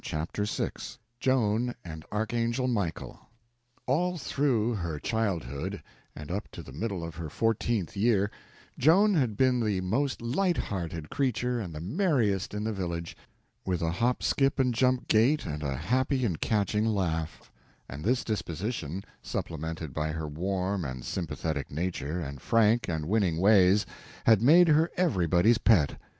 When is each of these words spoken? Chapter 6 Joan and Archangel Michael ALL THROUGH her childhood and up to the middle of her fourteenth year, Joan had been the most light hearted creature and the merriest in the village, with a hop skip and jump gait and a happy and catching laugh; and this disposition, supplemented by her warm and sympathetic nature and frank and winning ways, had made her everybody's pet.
Chapter 0.03 0.47
6 0.47 0.97
Joan 1.19 1.75
and 1.85 2.03
Archangel 2.11 2.67
Michael 2.67 3.19
ALL 3.85 4.17
THROUGH 4.17 4.73
her 4.73 4.97
childhood 4.97 5.83
and 6.15 6.31
up 6.31 6.49
to 6.53 6.63
the 6.63 6.71
middle 6.71 7.03
of 7.03 7.13
her 7.17 7.29
fourteenth 7.29 7.95
year, 7.95 8.31
Joan 8.79 9.13
had 9.13 9.37
been 9.37 9.59
the 9.59 9.79
most 9.81 10.19
light 10.19 10.57
hearted 10.57 11.11
creature 11.11 11.59
and 11.59 11.71
the 11.75 11.79
merriest 11.79 12.55
in 12.55 12.63
the 12.63 12.73
village, 12.73 13.15
with 13.63 13.83
a 13.83 13.91
hop 13.91 14.23
skip 14.23 14.57
and 14.57 14.73
jump 14.73 15.07
gait 15.07 15.45
and 15.45 15.61
a 15.61 15.75
happy 15.77 16.25
and 16.25 16.41
catching 16.41 16.87
laugh; 16.87 17.51
and 17.87 18.03
this 18.03 18.23
disposition, 18.23 19.03
supplemented 19.21 19.93
by 19.93 20.07
her 20.13 20.27
warm 20.27 20.83
and 20.83 21.05
sympathetic 21.05 21.69
nature 21.69 22.19
and 22.19 22.41
frank 22.41 22.87
and 22.89 23.05
winning 23.05 23.37
ways, 23.37 23.85
had 24.25 24.41
made 24.41 24.67
her 24.67 24.89
everybody's 24.97 25.59
pet. 25.59 26.01